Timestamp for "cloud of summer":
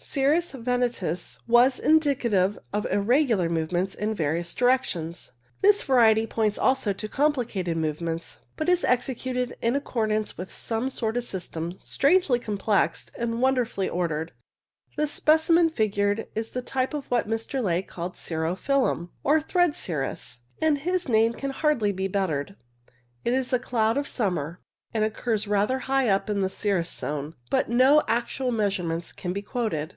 23.58-24.60